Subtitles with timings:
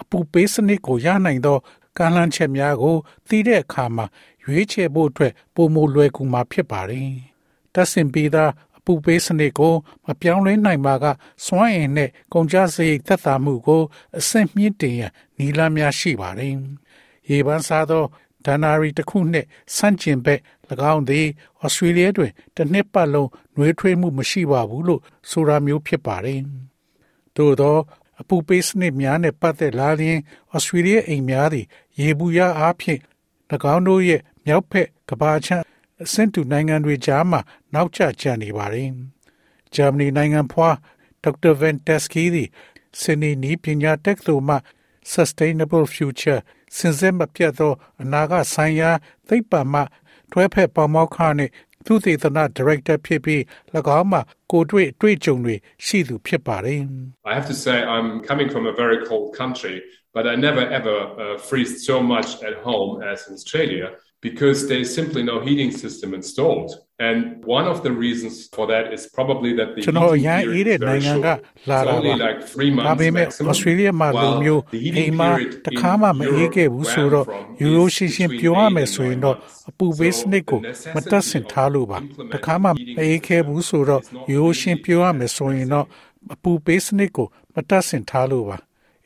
[0.00, 1.58] အပူပေးစနစ်ကိုရနိုင်သော
[1.96, 2.96] ကမ်းလှမ်းချက်များကို
[3.28, 4.06] သိတဲ့အခါမှာ
[4.44, 7.10] ရွေးချယ်ဖို့အတွက်ပုံမလွယ်ကူမှာဖြစ်ပါတယ်။
[7.74, 9.74] တဆင်ပြီးသားအပူပေးစနစ်ကို
[10.06, 11.04] မပြောင်းလဲနိုင်ပါက
[11.44, 13.82] စွမ်းအင်နဲ့ကုန်ကျစရိတ်သက်သာမှုကို
[14.18, 16.54] အဆင့်မြင့်တင်ရန်နည်းလမ်းများရှိပါတယ်။
[17.28, 18.04] ရေပန်းစားသော
[18.46, 19.46] ဒဏ္ဍာရီတစ်ခုနှင့်
[19.76, 20.40] ဆန့်ကျင်ဘက်၎
[20.92, 21.26] င်းသည်
[21.62, 26.40] ဩစတြေးလျတွင်တစ်နှစ်ပတ်လုံးနှွေးထွေးမှုမရှိပါဘူးလို့ဆိုတာမျိုးဖြစ်ပါတယ်။
[27.36, 27.76] သို့သော
[28.20, 30.18] အပူပေးစနစ်များနဲ့ပတ်သက်လာရင်
[30.54, 31.66] ဩစတြေးလျအိမ်များသည်
[32.00, 33.00] ရေဘူးရအားဖြင့်၎
[33.74, 35.64] င်းတို့ရဲ့မြောက်ဖက်ကဘာချမ်း
[36.02, 37.40] အဆင့်တူနိုင်ငံတွေကြားမှာ
[37.74, 38.88] နောက်ကျကျနေပါတယ်။
[39.74, 40.70] ဂျာမနီနိုင်ငံဖွာ
[41.22, 42.48] ဒေါက်တာဗန်တက်စကီသည်
[43.00, 44.56] စနေနီပညာတက္ကသိုလ်မှ
[45.12, 46.40] Sustainable Future
[46.76, 48.90] စင်စစ်မပြတ်သောအနာဂတ်ဆိုင်ရာ
[49.28, 49.80] သိပ္ပံမှ
[50.32, 51.52] တွဲဖက်ပေါမောက်ခနှင့်
[51.85, 53.41] သူသေသနာဒါရိုက်တာဖြစ်ပြီး၎
[53.97, 55.55] င်းမှာကိုတွေ့တွေ့ကြုံတွေ
[55.85, 56.81] ရှိသူဖြစ်ပါတယ်
[57.31, 59.75] I have to say I'm coming from a very cold country
[60.15, 63.87] but I never ever uh, freeze so much at home as in Australia
[64.20, 66.70] Because there's simply no heating system installed.
[67.00, 71.26] And one of the reasons for that is probably that the ကျွန်တော်အရင်အေးတဲ့နိုင်ငံက
[71.70, 72.14] လာတာပါ
[72.86, 74.62] ဒါပေမဲ့ Australia မှာလိုမျိုး
[74.96, 75.30] အိမ်မှာ
[75.66, 77.26] တခါမှမအေးခဲ့ဘူးဆိုတော့
[77.62, 79.36] ရိုးရိုးရှင်းရှင်းပြောရမယ်ဆိုရင်တော့
[79.70, 80.60] အပူပေးစနစ်ကို
[80.94, 81.98] မတက်ဆင်ထားလို့ပါ
[82.34, 84.02] တခါမှမအေးခဲ့ဘူးဆိုတော့
[84.32, 85.86] ရိုးရိုးရှင်းပြောရမယ်ဆိုရင်တော့
[86.34, 88.56] အပူပေးစနစ်ကိုမတက်ဆင်ထားလို့ပါ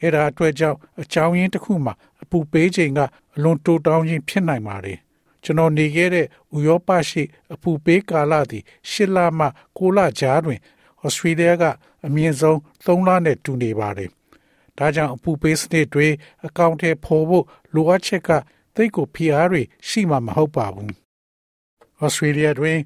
[0.03, 3.01] အဲ့ဒါအတွက်ကြောင့်အကြောင်းရင်းတစ်ခုမှာအပူပေးချိန်က
[3.35, 4.99] အလွန်တိုးတောင်းခြင်းဖြစ်နိုင်ပါတယ်
[5.45, 6.27] ကျွန်တော်နေခဲ့တဲ့
[6.57, 7.23] ဥရောပရှိ
[7.55, 9.47] အပူပေးကာလသည်၈လမှ
[9.79, 10.61] 9လကြားတွင်
[11.05, 11.65] ဩစတြေးလျက
[12.07, 14.11] အမြင့်ဆုံး3လနဲ့တူနေပါတယ်။
[14.79, 16.09] ဒါကြောင့်အပူပေးစနစ်တွေ
[16.47, 18.31] အကောင့်ထဲပေါ်ဖို့လိုအပ်ချက်က
[18.75, 20.93] သိကိုဖိအားတွေရှိမှမဟုတ်ပါဘူး။
[22.05, 22.79] Australia တွင်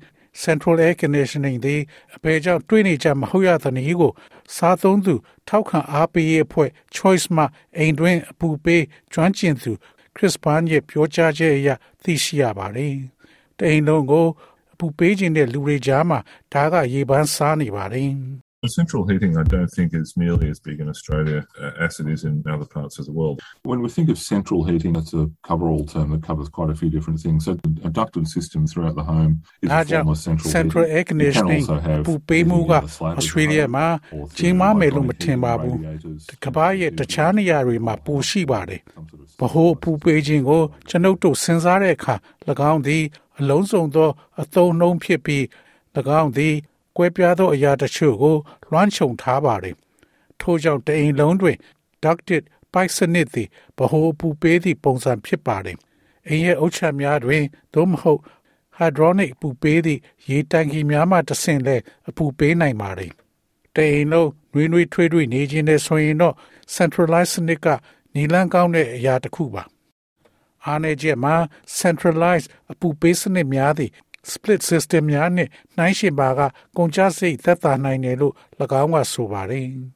[0.44, 1.80] Central Air Conditioning သည်
[2.14, 4.12] အပေကြောင့်တွေးနေကြမဟုတ်ရသနည်းကို
[4.56, 5.14] စားသုံးသူ
[5.48, 7.44] ထောက်ခံအားပေးရေးအဖွဲ့ Choice မှ
[7.76, 8.82] အိမ်တွင်အပူပေး
[9.12, 9.72] ကျွမ်းကျင်သူ
[10.16, 11.69] ခရစ်ပန်ရဲ့ပြောကြားချက်အရ
[12.02, 12.94] သိရှိရပါတယ်။
[13.58, 14.26] တိမ်လုံးကို
[14.72, 16.19] အပူပေးခြင်းတဲ့လူတွေကြားမှာ
[16.52, 18.10] ဒါကရေပန်းစားနေပါတယ်။
[18.67, 22.25] Central heating, I don't think is nearly as big in Australia uh, as it is
[22.25, 23.41] in other parts of the world.
[23.63, 26.91] When we think of central heating, it's a cover-all term that covers quite a few
[26.91, 27.45] different things.
[27.45, 30.97] So a ducted system throughout the home is a form of central, central heating.
[30.97, 31.63] air conditioning
[32.07, 32.73] ပူပေးမှုက
[33.19, 33.88] Australia မှာ
[34.38, 35.75] ကြီးမားမယ်လို့မထင်ပါဘူး။
[36.45, 38.81] ကမ္ဘာရဲ့တခြားနေရာတွေမှာပိုရှိပါတယ်။
[39.39, 42.16] ဗဟိုပူပေးခြင်းကိုကျွန်ုပ်တို့စဉ်းစားတဲ့အခါ၎
[42.72, 43.03] င်းသည်
[43.39, 44.09] အလုံးစုံသော
[44.41, 45.44] အသုံးနှုန်းဖြစ်ပြီး၎
[46.22, 46.56] င်းသည်
[46.96, 48.36] ကွဲပြားသောအရာတချို့ကို
[48.70, 49.76] လွှမ်းခြုံထားပါတယ်။
[50.40, 51.56] ထို့ကြောင့်တအိမ်လုံးတွင်
[52.02, 52.42] ducted
[52.72, 55.76] ပိုက်စနစ်သည်ဗဟိုပူပေးသည့်ပုံစံဖြစ်ပါတယ်။
[56.28, 58.20] အိမ်ရဲ့အုတ်ချက်များတွင်သို့မဟုတ်
[58.78, 61.76] hydronic ပူပေးသည့်ရေတံခီများမှတဆင့်လဲ
[62.08, 63.12] အပူပေးနိုင်ပါတယ်။
[63.74, 66.34] တအိမ်လုံးနှွေးနှွေးထွေးထွေးနေခြင်းနဲ့ဆိုရင်တော့
[66.74, 67.66] centralized စနစ်က
[68.14, 69.64] နီလန်းကောင်းတဲ့အရာတစ်ခုပါ။
[70.64, 71.34] အားနေချက်မှာ
[71.78, 73.92] centralized အပူပေးစနစ်များသည့်
[74.32, 76.41] split system များနဲ့နှိုင်းယှဉ်ပါက
[76.76, 78.34] ကုန်ကျစရိတ်သက်သာနိုင်တယ်လို့၎
[78.82, 79.69] င်းကဆိုပါတယ်။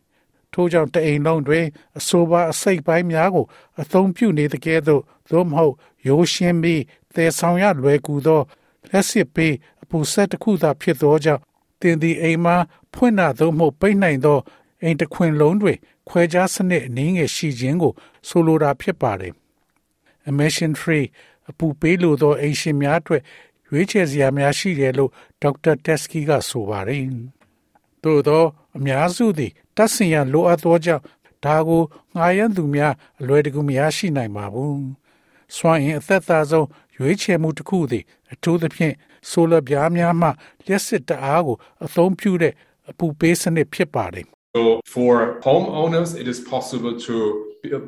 [0.53, 1.65] ထို့ကြောင့်တအိမ်လုံးတွင်
[1.97, 3.45] အဆိုပါအစိတ်ပိုင်းများကို
[3.81, 5.01] အသုံးပြုနေတဲ့ကဲ့သို့
[5.31, 5.73] သို့မဟုတ်
[6.07, 6.81] ရိုးရှင်းပြီး
[7.15, 8.41] သယ်ဆောင်ရလွယ်ကူသော
[8.89, 9.53] လက်စစ်ပေး
[9.83, 11.41] အပူဆက်တစ်ခုသာဖြစ်သောကြောင့်
[11.81, 12.55] တင်ဒီအိမ်မှာ
[12.93, 14.39] ဖွင့်နာသို့မဟုတ်ပိတ်နိုင်သော
[14.83, 15.77] အိမ်တစ်ခွင်လုံးတွင်
[16.07, 17.93] ခွဲခြားစနစ်အနည်းငယ်ရှိခြင်းကို
[18.27, 19.33] ဆိုလိုတာဖြစ်ပါတယ်။
[20.29, 21.05] emission free
[21.49, 23.21] အပူပေးလိုသောအိမ်ရှင်များအတွက်
[23.69, 25.11] ရွေးချယ်စရာများရှိတယ်လို့
[25.41, 27.03] ဒေါက်တာတက်စကီကဆိုပါတယ်။
[28.03, 28.43] သို့သော
[28.77, 31.03] အများစုသည် တပ်ဆင်ရန်လိုအပ်သောကြောင့်
[31.45, 31.83] ဒါကို
[32.15, 34.79] ငှားရမ်းသူများအလွယ်တကူမရရှိနိုင်ပါဘူး။
[35.55, 38.03] စွမ်းအင်အသက်သာဆုံးရွေးချယ်မှုတစ်ခုသည်
[38.33, 38.95] အထူးသဖြင့်
[39.29, 40.27] ဆိုလပြားများမှ
[40.65, 42.53] လျှက်စစ်တအားကိုအသုံးပြုတဲ့
[42.89, 44.25] အပူပေးစနစ်ဖြစ်ပါတယ်
[44.57, 44.63] So
[44.93, 45.13] for
[45.49, 47.15] homeowners, it is possible to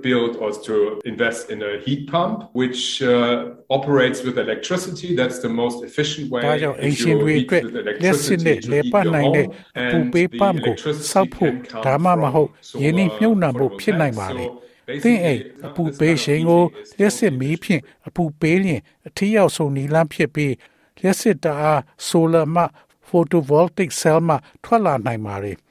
[0.02, 5.16] build or to invest in a heat pump, which uh, operates with electricity.
[5.16, 6.44] That's the most efficient way.
[6.46, 7.64] ဒါကြောင့်အင်ရှင်တွေအတွက်
[8.04, 9.48] လက်စစ်နဲ့လေပတ်နိုင်တဲ့
[9.92, 10.76] ပူပေးပမ်ကို
[11.12, 11.54] စောက်ဖို့
[11.86, 12.50] ဒါမှမဟုတ်
[12.82, 14.46] ယင်းနှမြုပ်နှံဖို့ဖြစ်နိုင်ပါလေ။
[15.04, 16.64] သင်အိမ်အပူပေးရှင်ကို
[17.00, 20.54] လက်စစ်မီးဖြင့်အပူပေးလျင်အထီးရောက်ဆုံးနီလန်းဖြစ်ပြီး
[21.02, 22.64] လက်စစ်တအားဆိုလာမှ
[23.08, 25.54] photovoltaic cell မှထွက်လာနိုင်ပါလေ။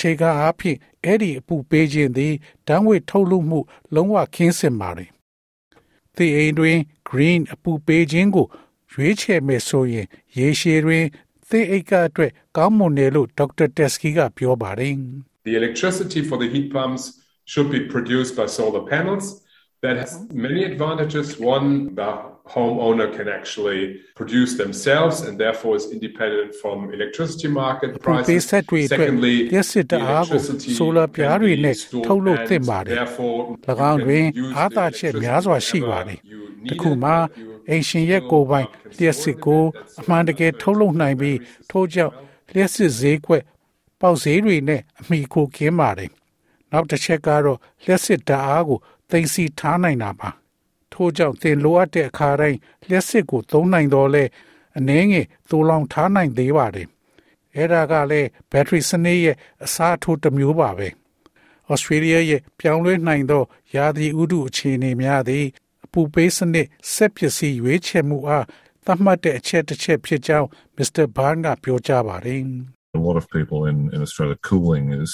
[0.00, 2.34] အခြေခံအားဖြင့်အဲ့ဒီအပူပေးခြင်းသည်
[2.68, 3.60] ဓာတ်ငွေထုတ်လွှတ်မှု
[3.94, 5.06] လုံးဝခင်းစင်ပါလေ။
[6.16, 8.46] ဒီအိမ်တွင် green အပူပေးခြင်းကို
[8.92, 10.06] ရွေးချယ်မယ်ဆိုရင်
[10.36, 11.04] ရေရှည်တွင်
[11.48, 14.94] သင်အိတ်ကအတွက်ကောင်းမွန်တယ်လို့ဒေါက်တာတက်စကီကပြောပါတယ်။
[15.48, 17.02] The electricity for the heat pumps
[17.50, 19.26] should be produced by solar panels.
[19.84, 20.12] That has
[20.46, 21.26] many advantages.
[21.56, 21.68] One,
[22.00, 22.10] the
[22.54, 23.82] homeowner can actually
[24.18, 28.48] produce themselves and therefore is independent from electricity market ပူပေး prices.
[28.50, 32.94] ဆက်တွေအတွက် Secondly, ရက်စစ်တ the အားကို electricity ဆိုလာပြား can တွေ be နဲ့ stored ထုတ်လုပ် and သင့်ပါတယ်
[32.98, 33.54] therefore you
[33.90, 36.96] ၎င်းတွင် can use အားသာ the ချက် electricity များစွာရှိပါ whenever သည် you တ need ခု it,
[37.04, 40.00] မှာ that you အိမ်ရှင်ရဲ့ကိုယ်ပိုင် can လျှက်စစ်ကို store it.
[40.00, 41.38] အမှန်တကယ်ထုတ်လုပ်နိုင်ပြီး
[41.70, 42.12] ထို့ကြောင့်
[42.54, 43.42] လျှက်စစ်ဈေးကွက်
[44.00, 46.10] ပေါက်ဈေးတွေနဲ့အမိခိုကင်းပါတယ်
[46.72, 48.78] နောက်တစ်ချက်ကတော့လျှက်စစ်ဓာတ်အားကို
[49.10, 50.28] သိမ်းဆည်းထားနိုင်တာပါ
[51.00, 52.58] ထို့ကြောင့်သင်လိုအပ်တဲ့အခါတိုင်း
[52.88, 54.24] လျှက်စစ်ကိုသုံးနိုင်တော့လဲ
[54.78, 56.88] အနည်းငယ်သိုးလောင်ထားနိုင်သေးပါတယ်
[57.56, 60.88] အဲ့ဒါကလည်းဘက်ထရီစနစ်ရဲ့အစားထိုးတစ်မျိုးပါပဲ
[61.70, 63.42] ဩစတြေးလျရဲ့ပြောင်းလဲနိုင်သော
[63.74, 65.46] ယာသီဥတုအခြေအနေများသည်
[65.84, 68.44] အပူပေးစနစ်ဆက်ပစ္စည်းရွေးချယ်မှုအား
[68.86, 72.42] သတ်မှတ်တဲ့အချက်တစ်ချက်ဖြစ်ကြောင်းမစ္စတာဘာန်ကပြောကြားပါတယ်
[72.98, 75.12] A lot of people in, in Australia, cooling is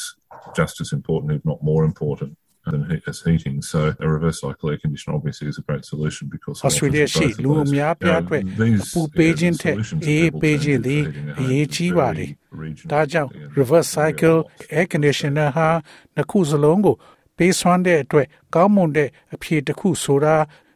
[0.58, 2.32] just as important, if not more important.
[2.65, 6.23] Than heat, as heating, so a reverse cycle air conditioner obviously is a great solution
[6.35, 7.71] because it offers Australia both ရှိ of လူအ those.
[7.75, 10.61] များပြား Now, အတွက် these, အပူပေး yeah, ခြင်း the ထက် solutions that အေး people ပေး turn
[10.63, 12.29] ခြင်း to သည် for heating their အ homes ရေး is ကြီး very ပါတယ်
[12.63, 14.75] regional ဒါကြောင့် and reverse very cycle lost.
[14.77, 15.69] air conditioner ဟာ
[16.15, 16.95] နှစ်ခုစလုံးကို
[17.37, 20.35] ပေးစွမ်းတဲ့အတွက်ကောင်းမွန်တဲ့အဖြေတစ်ခုဆိုတာ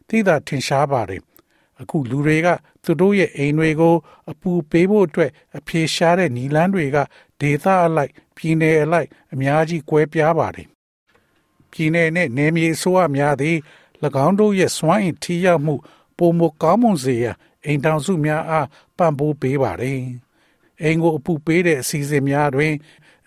[0.09, 1.21] သိသာထင်ရှားပါတယ်
[1.81, 2.47] အခုလူတွေက
[2.83, 3.95] သူတို့ရဲ့အိမ်တွေကို
[4.31, 6.97] အပူပေးဖို့အတွက်အဖြေရှားတဲ့နီလန်းတွေက
[7.41, 10.67] ဒေသအလိုက်ပြည်နယ်အလိုက်အများကြီးကွဲပြားပါတယ်
[11.72, 13.56] ပြည်နယ်နဲ့နယ်မြေအစိုးရများသည်၎
[14.26, 15.74] င်းတို့ရဲ့စွမ်းအင်ထိရောက်မှု
[16.18, 20.00] ပုံမကောင်းမွန်စေရန်အိမ်တောင်စုများအားပံ့ပိုးပေးပါတယ်။
[20.82, 22.72] အိမ်ကိုအပူပေးတဲ့အစီအစဉ်များတွင်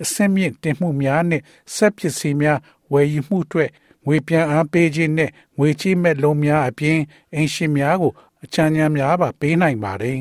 [0.01, 1.43] အဆင့်မြင့်တင်မှုများနှင့်
[1.75, 2.59] ဆက်ပစ္စည်းများ
[2.91, 3.69] ဝယ်ယူမှုအတွက်
[4.05, 6.99] ငွေပြန်အားပေးခြင်းနှင့်ငွေချေးမဲ့လုံးများအပြင်
[7.33, 8.11] အိမ်ရှင်များကို
[8.43, 10.19] အချမ်းညာများပါပေးနိုင်ပါတယ်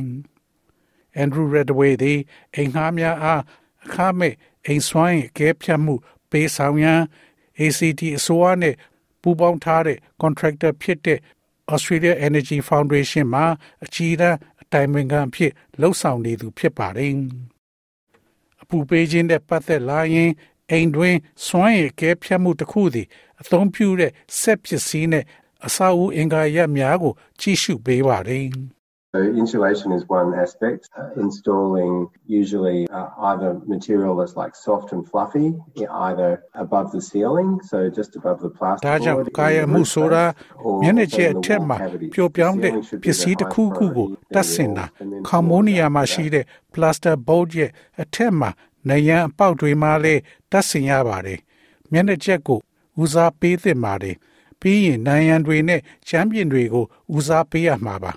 [1.23, 2.19] ။Andrew Redway သည်
[2.55, 3.43] အိမ်ငှားများအား
[3.85, 4.35] အခမဲ့
[4.67, 5.95] အိမ်စွမ်းအင်အကဲဖြတ်မှု
[6.31, 7.01] ပေးဆောင်ရန်
[7.65, 8.75] ACT အစိုးရနဲ့
[9.23, 11.19] ပူးပေါင်းထားတဲ့ contractor ဖြစ်တဲ့
[11.73, 13.45] Australia Energy Foundation မှာ
[13.85, 14.31] အကြီးအကဲ
[14.63, 17.13] အတိုင်ပင်ခံအဖြစ်လှုပ်ဆောင်နေသူဖြစ်ပါတယ်။
[18.63, 20.31] အပူပေးခြင်းနဲ့ပတ်သက်လာရင်
[20.71, 21.17] အိမ်တွင်
[21.47, 23.07] စွမ်းရည်ကဲဖြတ်မှုတစ်ခုသည်
[23.41, 25.25] အသုံးပြုတဲ့ဆက်ပစ္စည်းနဲ့
[25.67, 28.47] အစာအုပ်အင်္ဂါရပ်များကို ကြီးစုပေးပါတယ်။
[29.16, 30.82] So insulation is one aspect.
[31.00, 31.94] Uh, installing
[32.42, 35.48] usually uh, either material that's like soft and fluffy,
[36.10, 39.00] either above the ceiling, so just above the ဒါ plasterboard.
[39.06, 41.44] ကြောင့် in ကာယ the မှု roof ဆိုတာ space, or မျက်နှာ also ကျက် in အ the
[41.46, 42.08] ထက် wall မှာ cavity.
[42.14, 44.86] ပျော်ပြောင်းတဲ့ The ceiling should ပ be စ္စည်း the တစ်ခု highest ခုကို priority, တတ် then ဆင်တာ
[44.86, 46.34] walls, and then ခေါမိုနီယာ floors မှာ after ရှိ that.
[46.34, 47.72] တဲ့ plaster board ရဲ့
[48.02, 48.50] အထက်မှာ
[48.90, 50.22] နေရန်အပေါက်တွေမှာလည်း
[50.52, 51.40] တတ်ဆင်ရပါတယ်
[51.92, 52.60] မျက်နှာကျက်ကို
[53.02, 54.16] ဦးစားပေးသင့်ပါတယ်
[54.60, 56.86] ပြီးရင်နိုင်ရန်တွေနဲ့ချမ်းပြင်တွေကို
[57.16, 58.14] ဦးစားပေးရမှာပါ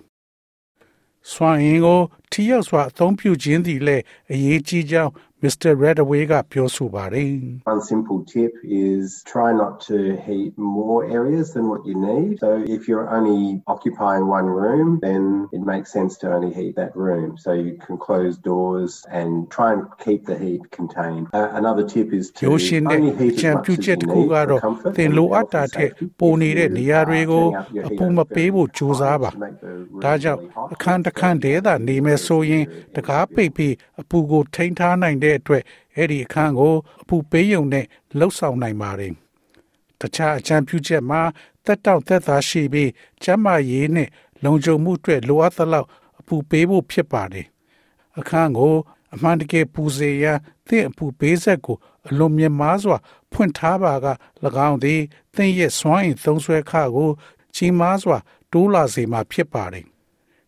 [1.32, 2.02] စွမ်းအင်ကို
[2.32, 5.12] ထိရောက်စွာအသုံးပြုခြင်းသည်လည်းအရေးကြီးကြောင်း
[5.47, 5.71] Mr.
[5.85, 7.33] Redaway ကပြောဆိုပါတယ်
[7.75, 8.53] One simple tip
[8.89, 12.31] is try not to heat more areas than what you need.
[12.45, 13.43] So if you're only
[13.75, 15.23] occupying one room, then
[15.57, 17.29] it makes sense to only heat that room.
[17.45, 21.25] So you can close doors and try and keep the heat contained.
[21.39, 24.09] Uh, another tip is to ရိုးရှင်းတဲ့ only heat ချန် as ပြု much ချက် as တစ်
[24.09, 26.05] you ခု need ကတော့ for comfort သင် and လိုအပ် health တာ and ထက် safety.
[26.21, 28.49] ပို If နေတဲ့ you နေရာ are တွေကို setting up your အ heat ပူမ up ပေး
[28.49, 32.65] very ဖို့ကြိုးစားပါ high to make the room ဒါကြောင့် really hot, အခန်းတစ်ခန်း then တည်းသာနေမယ်ဆိုရင်
[32.97, 35.64] တကားပိတ်ပြီးအပူကိုထိန်းထားနိုင်တဲ့ အတွက်
[35.96, 37.86] အဲ့ဒီအခန်းကိုအပူပေးရုံနဲ့
[38.18, 39.14] လှုပ်ဆောင်နိုင်ပါတယ်။
[40.00, 41.22] တခြားအကြံပြုချက်မှာ
[41.66, 42.92] တက်တောင့်သက်သာရှိပြီး
[43.24, 44.10] ကျန်းမာရေးနဲ့
[44.44, 45.88] လုံခြုံမှုအတွက်လိုအပ်သလောက်
[46.20, 47.48] အပူပေးဖို့ဖြစ်ပါတယ်။
[48.20, 48.76] အခန်းကို
[49.14, 51.78] အမှန်တကယ်ပူစေရန်သင့်အပူပေးဆက်ကို
[52.08, 52.98] အလွန်မြင့်မားစွာ
[53.32, 54.08] ဖွင့်ထားပါက၎
[54.68, 55.02] င်းသည်
[55.36, 57.10] သင်ရဲ့စွမ်းအင်သုံးဆွဲခကို
[57.56, 58.18] ကြီးမားစွာ
[58.52, 59.86] တိုးလာစေမှာဖြစ်ပါတယ်။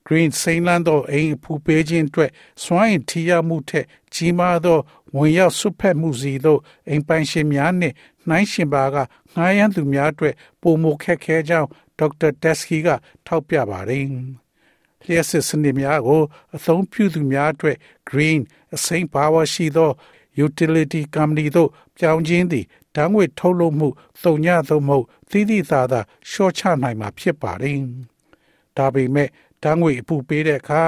[0.08, 2.32] Green စိန်လန်းသောအိမ်အပူပေးခြင်းအတွက်
[2.64, 4.80] စွမ်းအင်ထိရောက်မှုထက်ကြီးမားသော
[5.16, 6.60] ဝင်ရောက်ဆွတ်ဖက်မှုစီသို့
[6.90, 7.96] အိမ်ပိုင်ရှင်များနှင့်
[8.28, 8.96] နှိုင်းရှင်ပါက
[9.34, 12.88] ငှားရမ်းသူများအတွက်ပုံမခက်ခဲကြောင်းဒေါက်တာတက်စကီက
[13.26, 14.06] ထောက်ပြပါတယ်။
[15.06, 16.22] လျှက်စစ်စနစ်များကို
[16.56, 17.78] အသုံးပြုသူများအတွက်
[18.10, 18.40] green
[18.76, 19.92] အစိမ်းပါဝါရှိသော
[20.46, 23.88] utility company တို့ပြောင်းခြင်းသည်ဓာတ်ငွေထုတ်လုပ်မှု
[24.24, 24.98] သုံညသုံးမှု
[25.30, 26.00] သီးသီးသာသာ
[26.30, 27.80] ရှော့ချနိုင်မှာဖြစ်ပါတယ်။
[28.78, 29.30] ဒါပေမဲ့
[29.64, 30.82] ဓာတ်ငွေအပူပေးတဲ့အခါ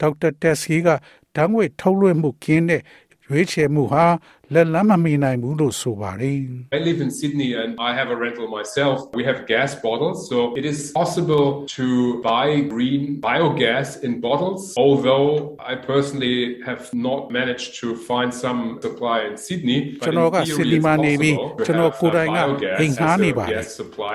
[0.00, 0.88] ဒေါက်တာတက်စီက
[1.36, 2.82] ဓာတ်ငွေထုတ်လွှင့်မှုကင်းတဲ့
[3.26, 4.06] ရွေးချယ်မှုဟာ
[4.53, 6.39] လက်လန်းမမီနိုင်ဘူးလို့ဆိုပါတယ်
[6.77, 8.97] I live in Sydney and I have a rental myself.
[9.19, 11.47] We have gas bottles, so it is possible
[11.77, 11.85] to
[12.31, 14.61] buy green biogas in bottles.
[14.85, 15.29] Although
[15.71, 16.37] I personally
[16.69, 21.35] have not managed to find some supply in Sydney, ကျွန်တော်က Sydney မှာနေပြီး
[21.65, 22.37] ကျွန်တော်ကိုယ်တိုင်က
[22.79, 23.63] အိမ်ငှားနေပါတယ်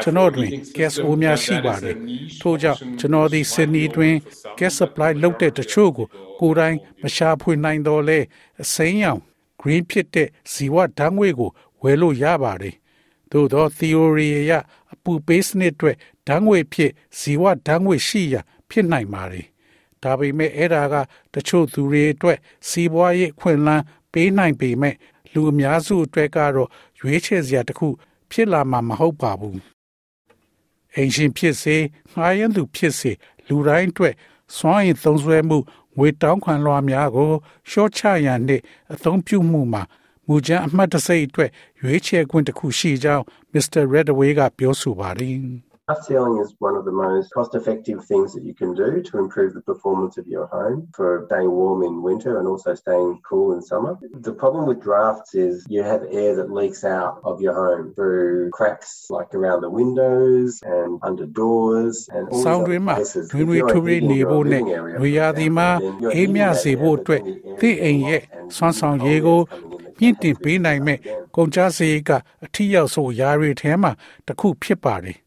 [0.02, 1.94] ကျွန်တော်တွင် gas အိုးများရှိပါတယ်
[2.42, 4.14] ထို့ကြောင့်ကျွန်တော်ဒီ Sydney တွင်
[4.59, 6.06] gas supply လုပ်တဲ့တချို့ကို
[6.40, 8.18] ကိုယ်တိုင်မရှာဖွေနိုင်တော့လဲ
[8.62, 9.20] အစိမ်းရောင်
[9.65, 12.75] green ဖြစ်တဲ့ဇီဝဓာတ်ငွေကိုဝယ်လို့ရပါတယ်။
[13.31, 14.51] သို့သော theory အရ
[14.93, 19.45] အပူပေးစနစ်အတွက်ဓာတ်ငွေဖြစ်ဇီဝဓာတ်ငွေရှိရာဖြစ်နိုင်ပါတယ်။
[20.03, 20.95] ဒါပေမဲ့အဲ့ဒါက
[21.34, 24.95] တချို့သူတွေအတွက်စီးပွားရေးခွင့်လန်းပေးနိုင်ပေမဲ့
[25.34, 26.69] လူအများစုအတွက်ကတော့
[27.00, 27.88] ရွေးချယ်စရာတစ်ခု
[28.31, 29.57] ဖြစ်လာမှာမဟုတ်ပါဘူး။
[30.95, 31.75] အင်ရှင်ဖြစ်စေ
[32.12, 33.12] ငှားရမ်းသူဖြစ်စေ
[33.48, 34.13] လူတိုင်းအတွက်
[34.55, 35.57] စွမ်းရည်သုံးစွဲမှု
[35.97, 37.29] ငွေတောင်းခံလွှာများကို
[37.69, 39.83] ရှော့ချရန်နှင့်အသုံးပြုမှုမှာ
[40.27, 41.49] မူကြမ်းအမှတ်တစိတ်အတွက်
[41.81, 43.23] ရွေးချယ်ခွင့်တစ်ခုရှိကြောင်း
[43.53, 43.81] Mr.
[43.93, 45.39] Redaway ကပြောဆိုပါတယ်။
[45.88, 49.12] Glass ceiling is one of the most cost effective things that you can do to
[49.18, 53.49] improve the performance of your home for staying warm in winter and also staying cool
[53.54, 53.92] in summer.
[54.28, 58.50] The problem with drafts is you have air that leaks out of your home through
[58.59, 62.92] cracks like around the windows and under doors and all ဆောင်း these တွ other င်မှ
[62.99, 63.25] places.
[63.32, 66.42] တွင် If တွင် you're ထွေးထွေး heating နေ your ဖို့နဲ့ living area, ဝေရာသီမှာ then you're အေးမြ
[66.42, 69.44] heating that စေဖို့ air အတွက် that's in the air သည့်အိမ်ရဲ့ and ဆွမ်းဆောင် cold ရေးကို air
[69.50, 71.20] coming in that မြင့် can't တင် be ပေးနိုင်မဲ့ again.
[71.37, 72.11] ကုန်ကျစရိတ်က
[72.44, 73.90] အထီးရောက်ဆိုအရာတွေထဲမှာ
[74.26, 75.18] တစ်ခုဖြစ်ပါတယ်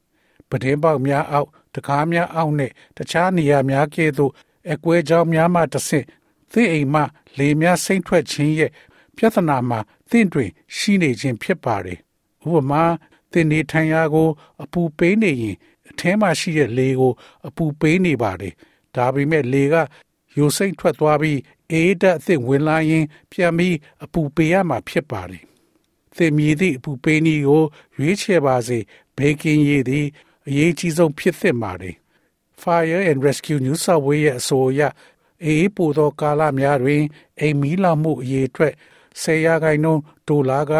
[0.50, 4.32] ပတင်းပေါက်များအောက်တကားများအောက်နဲ့တခြားနေရာများကဲ့သို့
[4.72, 6.06] အကွဲကြောင်းများမှတစ်ဆင့်
[6.52, 7.02] သည့်အိမ်မှ
[7.38, 8.70] လေများစိမ့်ထွက်ခြင်းရဲ့
[9.16, 9.78] ပြဿနာမှာ
[10.10, 11.98] သင့်တွင် ရှိနေခြင်းဖြစ်ပါတယ်
[12.46, 12.84] ဥပမာ
[13.32, 14.28] သင်နေထိုင်ရာကို
[14.62, 15.56] အပူပေးနေရင်
[15.88, 17.12] အထဲမှာရှိတဲ့လေကို
[17.46, 18.54] အပူပေးနေပါတယ်
[18.94, 19.74] ဒါပေမဲ့လေက
[20.36, 21.38] ယိုစိမ့်ထွက်သွားပြီး
[21.72, 25.42] အေးဓာတ်အသစ်ဝင်လာရင် ပြန်ပြီးအပူပေးရမှာဖြစ်ပါတယ်
[26.16, 27.64] သင်မြည်သည့်အပူပေးနည်းကို
[27.96, 28.78] ရွေးချယ်ပါစေ
[29.16, 30.06] ဘေကင်းရည်သည်
[30.48, 31.96] အရေးကြီးဆုံးဖြစ်သင့်ပါတယ်
[32.62, 34.82] Fire and Rescue New South Wales ရဲ့အဆိုအရ
[35.44, 37.02] အေးပိုသောကာလများတွင်
[37.40, 38.74] အိမ်မီးလောင်မှုအရေးအတွက်
[39.22, 40.72] ဆယ်ရာခိုင်နှုန်းဒေါ်လာက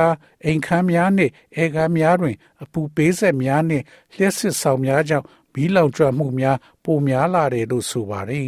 [0.45, 3.85] အိမ်ခန်းများနှင့်အေကားများတွင် အပူပေးဆက်များနှင့်
[4.15, 8.47] လျှက်စစ်ဆောင်များကြောင့်မီးလောင်ကျွမ်းမှုများပိုများလာတယ်လို့ဆိုပါတယ်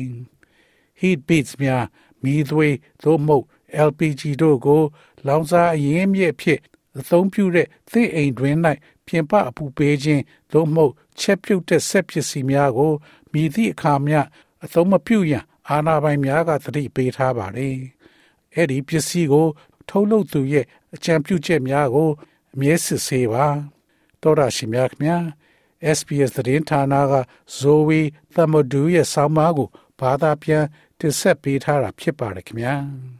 [1.00, 1.84] ။heat beats များ
[2.22, 3.44] မီးသွေးသို့မဟုတ်
[3.88, 4.82] LPG တို့ကို
[5.26, 6.60] လောင်စာအရင်းမြစ်ဖြစ်
[6.98, 8.56] အသုံးပြုတဲ့သင့်အိမ်တွင်၌
[9.10, 12.92] ပြင်ပအပူပေးခြင်းသို့မဟုတ်ချက်ပြုတ်တဲ့ဆက်ပစ္စည်းများကို
[13.32, 14.20] မြည်သည့်အခါမျှ
[14.64, 17.76] အသုံးမပြုရန်အာဏာပိုင်များကသတိပေးထားပါတယ်။
[18.54, 19.46] အဲ့ဒီပစ္စည်းကို
[19.88, 22.10] ထုတ်လုပ်သူရဲ့အကြံပြုချက်များကို
[22.54, 23.46] အမြဲစစ်ဆေးပါ။
[24.22, 25.18] တောရရှိမြခင်ဗျာ
[25.96, 27.14] SPS သတင်းဌာနက
[27.58, 28.02] Zoe
[28.34, 29.68] Thamodou ရဲ့ဆောင်းပါးကို
[30.00, 30.64] ဘာသာပြန်
[30.98, 32.74] တင်ဆက်ပေးထားတာဖြစ်ပါတယ်ခင်ဗျာ။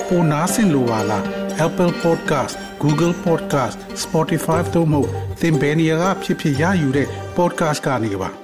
[0.13, 1.23] ပိုနားဆင်လိုပါလား
[1.65, 2.53] Apple Podcast
[2.83, 5.01] Google Podcast Spotify တို့မှာ
[5.41, 8.40] သင်ပင်ရာဖြစ်ဖြစ်ရယူတဲ့ podcast ကနေပါ